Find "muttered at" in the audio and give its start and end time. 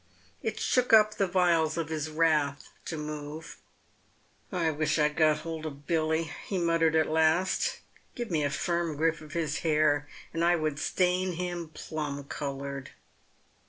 6.57-7.07